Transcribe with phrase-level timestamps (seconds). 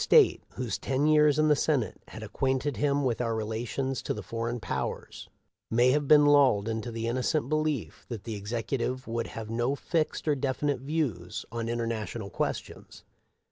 [0.09, 0.09] 541
[0.49, 4.59] State, whose ten years in the Senate had acquainted him with our relations to foreign
[4.59, 5.29] powers,
[5.69, 9.75] may have been lulled into the innocent belief that the Execu tive would have no
[9.75, 13.03] fixed or definite views on in ternational questions.